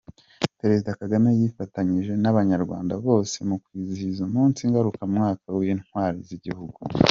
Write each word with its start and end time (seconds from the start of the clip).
Perezida 0.59 0.97
Kagame 1.01 1.29
yifatanyije 1.39 2.13
n’Abanyarwanda 2.23 2.93
bose 3.05 3.37
mu 3.49 3.55
kwizihiza 3.63 4.19
umunsi 4.29 4.59
ngarukamwaka 4.69 5.47
w’Intwari 5.57 6.19
z’igihugu. 6.27 6.77